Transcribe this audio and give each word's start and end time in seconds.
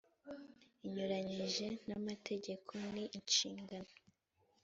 inyuranyije 0.85 1.65
n 1.87 1.89
amategeko 1.99 2.71
n 2.93 2.95
inshingano 3.17 3.91